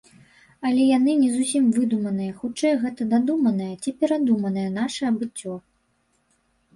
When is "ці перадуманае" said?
3.83-4.65